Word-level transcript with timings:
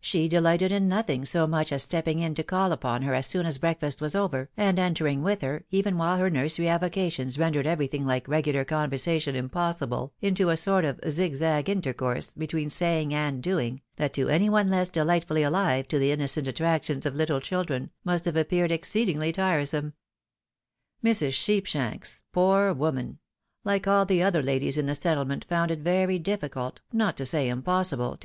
She 0.00 0.28
deUghted 0.28 0.70
in 0.70 0.86
nothing 0.88 1.24
so 1.24 1.44
much 1.48 1.72
as 1.72 1.82
stepping 1.82 2.20
in 2.20 2.36
to 2.36 2.44
call 2.44 2.70
upon 2.70 3.02
her 3.02 3.12
as 3.12 3.26
soon 3.26 3.44
as 3.44 3.58
breakfast 3.58 4.00
was 4.00 4.14
over, 4.14 4.50
and 4.56 4.78
entering 4.78 5.20
with 5.20 5.42
her, 5.42 5.64
even 5.70 5.98
while 5.98 6.16
her 6.18 6.30
nursery 6.30 6.68
avocations 6.68 7.40
rendered 7.40 7.66
everything 7.66 8.04
hke 8.04 8.28
regular 8.28 8.64
conversation 8.64 9.34
impossible, 9.34 10.12
into 10.22 10.50
a 10.50 10.56
sort 10.56 10.84
of 10.84 11.00
zigzag 11.08 11.68
intercourse, 11.68 12.30
between 12.34 12.70
saying 12.70 13.12
and 13.12 13.42
doing, 13.42 13.80
that 13.96 14.12
to 14.14 14.28
any 14.28 14.48
one 14.48 14.70
less 14.70 14.90
delightfully 14.90 15.42
alive 15.42 15.88
to 15.88 15.98
the 15.98 16.12
innocent 16.12 16.46
attractions 16.46 17.04
of 17.04 17.16
little 17.16 17.40
cMldren, 17.40 17.90
must 18.04 18.26
have 18.26 18.36
appeared 18.36 18.70
exceedingly 18.70 19.32
tiresome. 19.32 19.92
Mrs. 21.04 21.32
Sheepshanks, 21.32 22.20
poor 22.30 22.72
woman! 22.72 23.18
like 23.64 23.88
all 23.88 24.04
the 24.06 24.22
other 24.22 24.40
ladies 24.40 24.78
in 24.78 24.86
the 24.86 24.94
settlement, 24.94 25.44
found 25.48 25.72
it 25.72 25.80
very 25.80 26.20
difficult, 26.20 26.80
not 26.92 27.16
to 27.16 27.26
say 27.26 27.48
impossible, 27.48 28.10
to 28.10 28.10
NTJKSERY 28.10 28.12
ATPArRS. 28.12 28.16